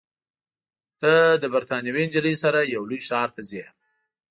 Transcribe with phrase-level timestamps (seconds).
[0.99, 3.63] ته له بریتانوۍ نجلۍ سره یو لوی ښار ته ځې.